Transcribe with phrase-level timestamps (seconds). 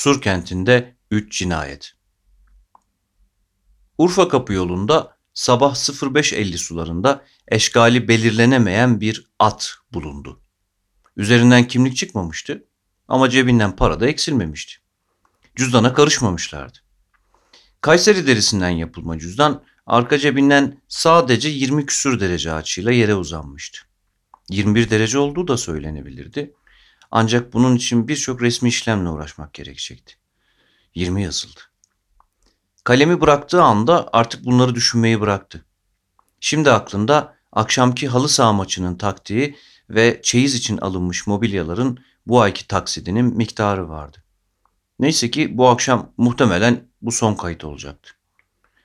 [0.00, 1.92] Sur kentinde 3 cinayet.
[3.98, 10.40] Urfa Kapı yolunda sabah 05.50 sularında eşgali belirlenemeyen bir at bulundu.
[11.16, 12.64] Üzerinden kimlik çıkmamıştı
[13.08, 14.74] ama cebinden para da eksilmemişti.
[15.56, 16.78] Cüzdana karışmamışlardı.
[17.80, 23.78] Kayseri derisinden yapılma cüzdan arka cebinden sadece 20 küsür derece açıyla yere uzanmıştı.
[24.50, 26.54] 21 derece olduğu da söylenebilirdi.
[27.10, 30.14] Ancak bunun için birçok resmi işlemle uğraşmak gerekecekti.
[30.94, 31.60] 20 yazıldı.
[32.84, 35.64] Kalemi bıraktığı anda artık bunları düşünmeyi bıraktı.
[36.40, 39.56] Şimdi aklında akşamki halı saha maçının taktiği
[39.90, 44.24] ve çeyiz için alınmış mobilyaların bu ayki taksidinin miktarı vardı.
[44.98, 48.10] Neyse ki bu akşam muhtemelen bu son kayıt olacaktı.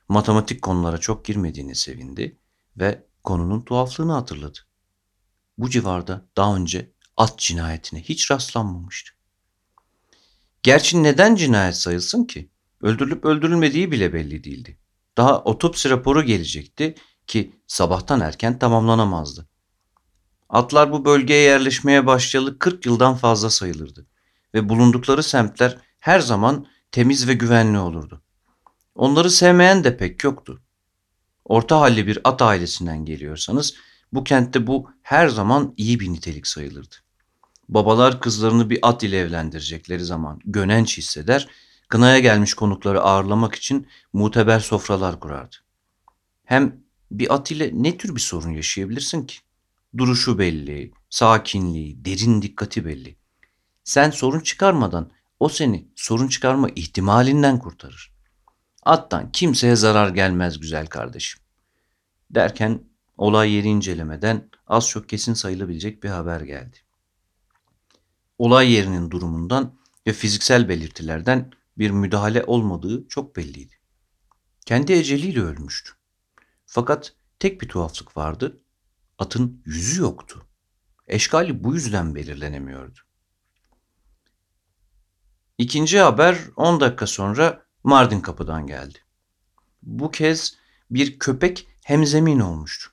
[0.09, 2.37] Matematik konulara çok girmediğini sevindi
[2.77, 4.59] ve konunun tuhaflığını hatırladı.
[5.57, 9.11] Bu civarda daha önce at cinayetine hiç rastlanmamıştı.
[10.63, 12.49] Gerçi neden cinayet sayılsın ki?
[12.81, 14.77] Öldürülüp öldürülmediği bile belli değildi.
[15.17, 16.95] Daha otopsi raporu gelecekti
[17.27, 19.47] ki sabahtan erken tamamlanamazdı.
[20.49, 24.07] Atlar bu bölgeye yerleşmeye başlayalı 40 yıldan fazla sayılırdı
[24.53, 28.21] ve bulundukları semtler her zaman temiz ve güvenli olurdu.
[28.95, 30.61] Onları sevmeyen de pek yoktu.
[31.45, 33.75] Orta halli bir at ailesinden geliyorsanız
[34.13, 36.95] bu kentte bu her zaman iyi bir nitelik sayılırdı.
[37.69, 41.47] Babalar kızlarını bir at ile evlendirecekleri zaman gönenç hisseder,
[41.89, 45.55] kınaya gelmiş konukları ağırlamak için muteber sofralar kurardı.
[46.43, 49.37] Hem bir at ile ne tür bir sorun yaşayabilirsin ki?
[49.97, 53.15] Duruşu belli, sakinliği, derin dikkati belli.
[53.83, 58.11] Sen sorun çıkarmadan o seni sorun çıkarma ihtimalinden kurtarır.
[58.83, 61.41] Attan kimseye zarar gelmez güzel kardeşim.
[62.29, 62.83] Derken
[63.17, 66.77] olay yeri incelemeden az çok kesin sayılabilecek bir haber geldi.
[68.37, 69.75] Olay yerinin durumundan
[70.07, 73.75] ve fiziksel belirtilerden bir müdahale olmadığı çok belliydi.
[74.65, 75.91] Kendi eceliyle ölmüştü.
[76.65, 78.61] Fakat tek bir tuhaflık vardı.
[79.19, 80.45] Atın yüzü yoktu.
[81.07, 82.99] Eşkali bu yüzden belirlenemiyordu.
[85.57, 88.99] İkinci haber 10 dakika sonra Mardin kapıdan geldi.
[89.83, 90.57] Bu kez
[90.91, 92.91] bir köpek hemzemin olmuştu.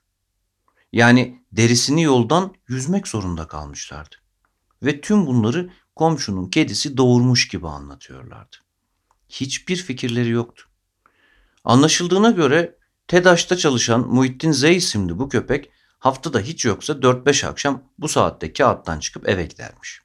[0.93, 4.22] Yani derisini yoldan yüzmek zorunda kalmışlardı.
[4.83, 8.57] Ve tüm bunları komşunun kedisi doğurmuş gibi anlatıyorlardı.
[9.29, 10.65] Hiçbir fikirleri yoktu.
[11.65, 12.79] Anlaşıldığına göre
[13.09, 18.99] TEDAŞ'ta çalışan Muhittin Z isimli bu köpek haftada hiç yoksa 4-5 akşam bu saatte kağıttan
[18.99, 20.01] çıkıp eve gidermiş.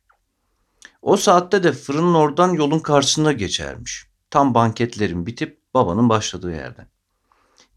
[1.02, 4.08] O saatte de fırının oradan yolun karşısında geçermiş.
[4.30, 6.88] Tam banketlerin bitip babanın başladığı yerden.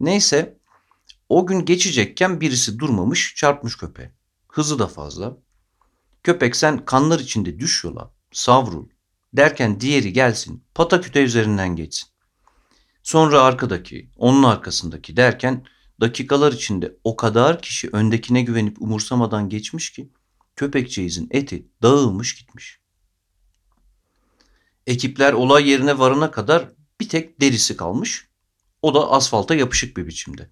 [0.01, 0.59] Neyse
[1.29, 4.13] o gün geçecekken birisi durmamış çarpmış köpeğe.
[4.49, 5.37] Hızı da fazla.
[6.23, 8.89] Köpek sen kanlar içinde düş yola savrul
[9.33, 12.09] derken diğeri gelsin pataküte üzerinden geçsin.
[13.03, 15.67] Sonra arkadaki onun arkasındaki derken
[16.01, 20.13] dakikalar içinde o kadar kişi öndekine güvenip umursamadan geçmiş ki
[20.57, 22.81] köpekçeğizin eti dağılmış gitmiş.
[24.87, 26.69] Ekipler olay yerine varana kadar
[27.01, 28.29] bir tek derisi kalmış.
[28.83, 30.51] O da asfalta yapışık bir biçimde.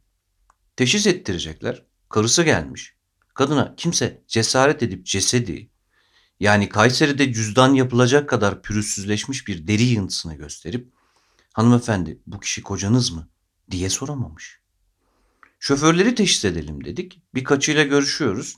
[0.76, 1.82] Teşhis ettirecekler.
[2.08, 2.97] Karısı gelmiş.
[3.38, 5.70] Kadına kimse cesaret edip cesedi
[6.40, 10.92] yani Kayseri'de cüzdan yapılacak kadar pürüzsüzleşmiş bir deri yığıntısını gösterip
[11.52, 13.28] hanımefendi bu kişi kocanız mı
[13.70, 14.60] diye soramamış.
[15.60, 17.22] Şoförleri teşhis edelim dedik.
[17.34, 18.56] Birkaçıyla görüşüyoruz.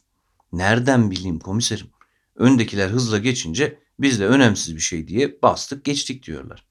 [0.53, 1.91] Nereden bileyim komiserim?
[2.37, 6.67] Öndekiler hızla geçince biz de önemsiz bir şey diye bastık geçtik diyorlar.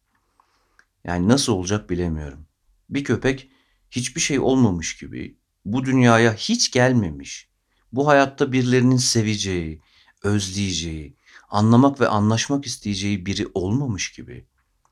[1.04, 2.46] Yani nasıl olacak bilemiyorum.
[2.90, 3.52] Bir köpek
[3.92, 7.49] hiçbir şey olmamış gibi bu dünyaya hiç gelmemiş.
[7.94, 9.82] Bu hayatta birilerinin seveceği,
[10.24, 11.16] özleyeceği,
[11.50, 14.48] anlamak ve anlaşmak isteyeceği biri olmamış gibi.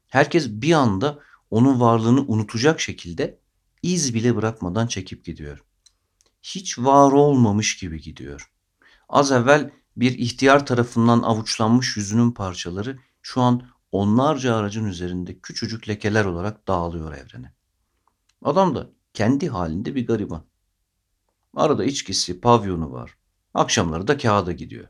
[0.07, 1.19] Herkes bir anda
[1.49, 3.39] onun varlığını unutacak şekilde
[3.83, 5.63] iz bile bırakmadan çekip gidiyor.
[6.43, 8.51] Hiç var olmamış gibi gidiyor.
[9.09, 16.25] Az evvel bir ihtiyar tarafından avuçlanmış yüzünün parçaları şu an onlarca aracın üzerinde küçücük lekeler
[16.25, 17.53] olarak dağılıyor evrene.
[18.43, 20.46] Adam da kendi halinde bir gariban.
[21.57, 23.17] Arada içkisi, pavyonu var.
[23.53, 24.87] Akşamları da kağıda gidiyor.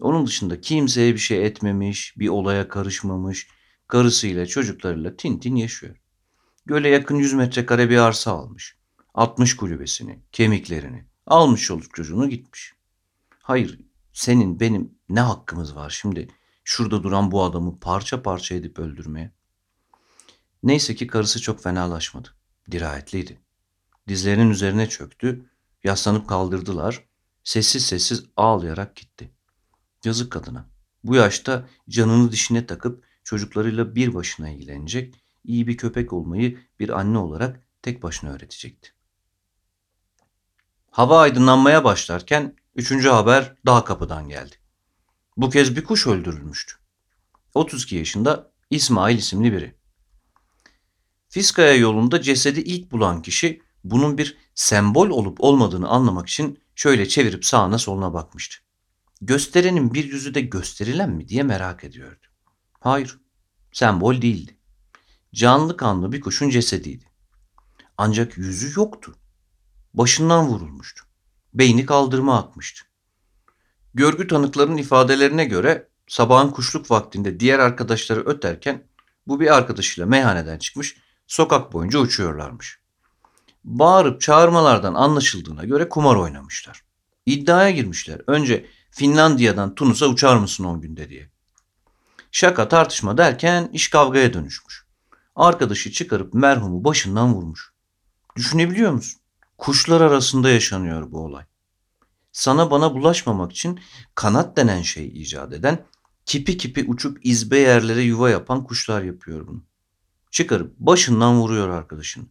[0.00, 3.48] Onun dışında kimseye bir şey etmemiş, bir olaya karışmamış,
[3.88, 5.96] karısıyla çocuklarıyla tintin yaşıyor.
[6.66, 8.78] Göle yakın 100 metrekare bir arsa almış.
[9.14, 12.74] 60 kulübesini, kemiklerini, almış çoluk çocuğunu gitmiş.
[13.42, 13.80] Hayır,
[14.12, 16.28] senin benim ne hakkımız var şimdi
[16.64, 19.32] şurada duran bu adamı parça parça edip öldürmeye?
[20.62, 22.28] Neyse ki karısı çok fenalaşmadı.
[22.70, 23.40] Dirayetliydi.
[24.08, 25.50] Dizlerinin üzerine çöktü,
[25.86, 27.04] yaslanıp kaldırdılar,
[27.44, 29.30] sessiz sessiz ağlayarak gitti.
[30.04, 30.68] Yazık kadına.
[31.04, 37.18] Bu yaşta canını dişine takıp çocuklarıyla bir başına ilgilenecek, iyi bir köpek olmayı bir anne
[37.18, 38.92] olarak tek başına öğretecekti.
[40.90, 44.56] Hava aydınlanmaya başlarken üçüncü haber daha kapıdan geldi.
[45.36, 46.74] Bu kez bir kuş öldürülmüştü.
[47.54, 49.74] 32 yaşında İsmail isimli biri.
[51.28, 57.44] Fiskaya yolunda cesedi ilk bulan kişi bunun bir sembol olup olmadığını anlamak için şöyle çevirip
[57.44, 58.56] sağına soluna bakmıştı.
[59.20, 62.26] Gösterenin bir yüzü de gösterilen mi diye merak ediyordu.
[62.80, 63.18] Hayır,
[63.72, 64.58] sembol değildi.
[65.34, 67.04] Canlı kanlı bir kuşun cesediydi.
[67.98, 69.14] Ancak yüzü yoktu.
[69.94, 71.04] Başından vurulmuştu.
[71.54, 72.82] Beyni kaldırma atmıştı.
[73.94, 78.88] Görgü tanıklarının ifadelerine göre sabahın kuşluk vaktinde diğer arkadaşları öterken
[79.26, 82.85] bu bir arkadaşıyla meyhaneden çıkmış sokak boyunca uçuyorlarmış.
[83.66, 86.82] Bağırıp çağırmalardan anlaşıldığına göre kumar oynamışlar.
[87.26, 88.20] İddiaya girmişler.
[88.26, 91.30] Önce Finlandiya'dan Tunus'a uçar mısın 10 günde diye.
[92.32, 94.86] Şaka tartışma derken iş kavgaya dönüşmüş.
[95.36, 97.72] Arkadaşı çıkarıp merhumu başından vurmuş.
[98.36, 99.20] Düşünebiliyor musun?
[99.58, 101.44] Kuşlar arasında yaşanıyor bu olay.
[102.32, 103.80] Sana bana bulaşmamak için
[104.14, 105.84] kanat denen şey icat eden,
[106.26, 109.62] kipi kipi uçup izbe yerlere yuva yapan kuşlar yapıyor bunu.
[110.30, 112.24] Çıkarıp başından vuruyor arkadaşını.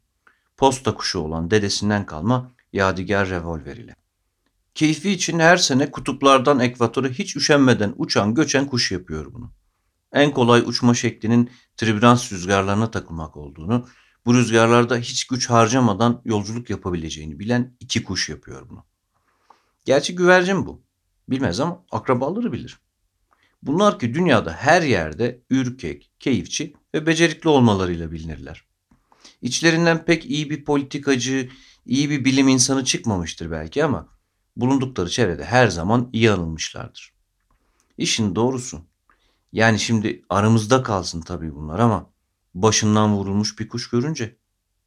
[0.58, 3.96] Posta kuşu olan dedesinden kalma yadigar revolver ile.
[4.76, 9.52] Keyfi için her sene kutuplardan ekvatora hiç üşenmeden uçan göçen kuş yapıyor bunu.
[10.14, 13.88] En kolay uçma şeklinin tribüans rüzgarlarına takılmak olduğunu,
[14.26, 18.86] bu rüzgarlarda hiç güç harcamadan yolculuk yapabileceğini bilen iki kuş yapıyor bunu.
[19.86, 20.84] Gerçi güvercin bu.
[21.30, 22.80] Bilmez ama akrabaları bilir.
[23.64, 28.66] Bunlar ki dünyada her yerde ürkek, keyifçi ve becerikli olmalarıyla bilinirler.
[29.46, 31.50] İçlerinden pek iyi bir politikacı,
[31.86, 34.08] iyi bir bilim insanı çıkmamıştır belki ama
[34.56, 37.14] bulundukları çevrede her zaman iyi anılmışlardır.
[37.98, 38.82] İşin doğrusu.
[39.54, 42.10] Yani şimdi aramızda kalsın tabii bunlar ama
[42.54, 44.38] başından vurulmuş bir kuş görünce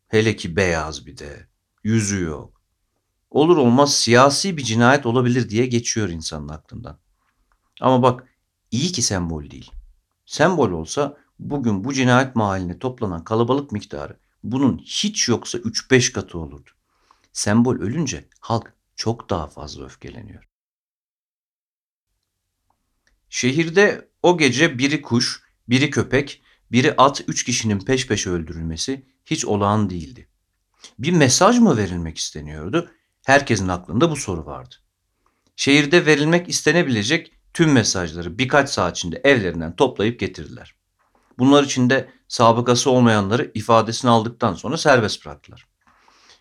[0.08, 1.48] hele ki beyaz bir de
[1.84, 2.62] yüzü yok.
[3.30, 6.98] Olur olmaz siyasi bir cinayet olabilir diye geçiyor insanın aklından.
[7.80, 8.24] Ama bak
[8.70, 9.70] iyi ki sembol değil.
[10.26, 14.18] Sembol olsa bugün bu cinayet mahalline toplanan kalabalık miktarı
[14.52, 16.70] bunun hiç yoksa 3-5 katı olurdu.
[17.32, 20.48] Sembol ölünce halk çok daha fazla öfkeleniyor.
[23.28, 26.42] Şehirde o gece biri kuş, biri köpek,
[26.72, 30.28] biri at üç kişinin peş peşe öldürülmesi hiç olağan değildi.
[30.98, 32.90] Bir mesaj mı verilmek isteniyordu?
[33.26, 34.74] Herkesin aklında bu soru vardı.
[35.56, 40.77] Şehirde verilmek istenebilecek tüm mesajları birkaç saat içinde evlerinden toplayıp getirdiler.
[41.38, 45.66] Bunlar içinde sabıkası olmayanları ifadesini aldıktan sonra serbest bıraktılar.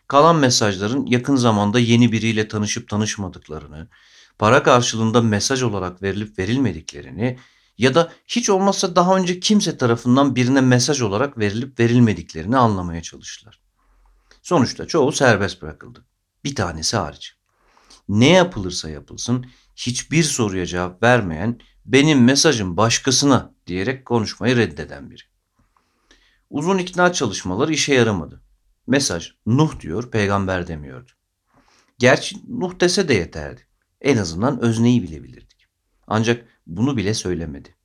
[0.08, 3.88] Kalan mesajların yakın zamanda yeni biriyle tanışıp tanışmadıklarını,
[4.40, 7.40] para karşılığında mesaj olarak verilip verilmediklerini
[7.78, 13.60] ya da hiç olmazsa daha önce kimse tarafından birine mesaj olarak verilip verilmediklerini anlamaya çalıştılar.
[14.42, 16.06] Sonuçta çoğu serbest bırakıldı.
[16.44, 17.36] Bir tanesi hariç.
[18.10, 19.46] Ne yapılırsa yapılsın
[19.76, 25.22] hiçbir soruya cevap vermeyen, benim mesajım başkasına diyerek konuşmayı reddeden biri.
[26.50, 28.42] Uzun ikna çalışmaları işe yaramadı.
[28.88, 31.12] Mesaj Nuh diyor, peygamber demiyordu.
[31.98, 33.68] Gerçi Nuh dese de yeterdi.
[34.02, 35.68] En azından özneyi bilebilirdik.
[36.08, 37.76] Ancak bunu bile söylemedi.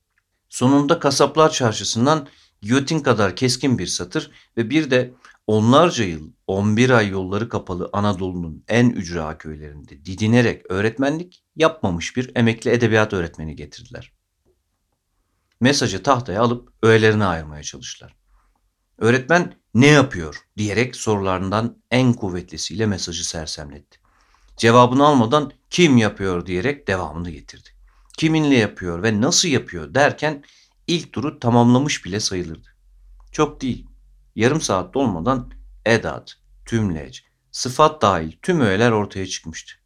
[0.49, 2.27] Sonunda kasaplar çarşısından
[2.61, 5.13] giyotin kadar keskin bir satır ve bir de
[5.47, 12.71] onlarca yıl 11 ay yolları kapalı Anadolu'nun en ücra köylerinde didinerek öğretmenlik yapmamış bir emekli
[12.71, 14.11] edebiyat öğretmeni getirdiler.
[15.59, 18.15] Mesajı tahtaya alıp öğelerine ayırmaya çalıştılar.
[18.97, 23.99] Öğretmen ne yapıyor diyerek sorularından en kuvvetlisiyle mesajı sersemletti.
[24.57, 27.69] Cevabını almadan kim yapıyor diyerek devamını getirdi.
[28.17, 30.43] Kiminle yapıyor ve nasıl yapıyor derken
[30.87, 32.67] ilk turu tamamlamış bile sayılırdı.
[33.31, 33.87] Çok değil.
[34.35, 35.51] Yarım saat dolmadan
[35.85, 39.82] edat, tümleç, sıfat dahil tüm öğeler ortaya çıkmıştı.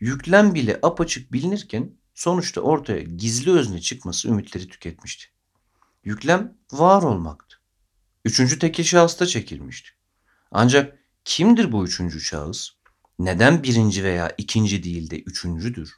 [0.00, 5.26] Yüklem bile apaçık bilinirken sonuçta ortaya gizli özne çıkması ümitleri tüketmişti.
[6.04, 7.56] Yüklem var olmaktı.
[8.24, 9.90] Üçüncü tekil şahısta çekilmişti.
[10.50, 12.70] Ancak kimdir bu üçüncü şahıs?
[13.18, 15.94] Neden birinci veya ikinci değil de üçüncüdür?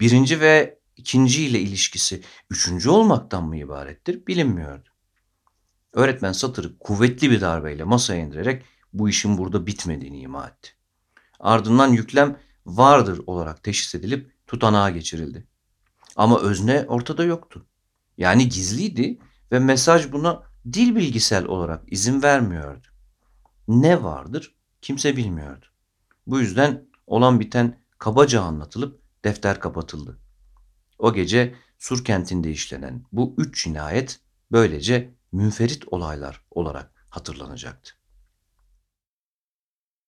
[0.00, 4.88] Birinci ve ikinci ile ilişkisi üçüncü olmaktan mı ibarettir bilinmiyordu.
[5.92, 10.70] Öğretmen satırı kuvvetli bir darbeyle masaya indirerek bu işin burada bitmediğini ima etti.
[11.40, 15.46] Ardından yüklem vardır olarak teşhis edilip tutanağa geçirildi.
[16.16, 17.66] Ama özne ortada yoktu.
[18.18, 19.18] Yani gizliydi
[19.52, 22.88] ve mesaj buna dil bilgisel olarak izin vermiyordu.
[23.68, 25.66] Ne vardır kimse bilmiyordu.
[26.26, 30.18] Bu yüzden olan biten kabaca anlatılıp defter kapatıldı.
[30.98, 34.20] O gece Sur kentinde işlenen bu üç cinayet
[34.52, 37.99] Böylece münferit olaylar olarak hatırlanacaktı.